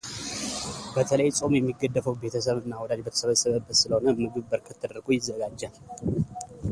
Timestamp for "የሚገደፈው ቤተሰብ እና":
1.55-2.79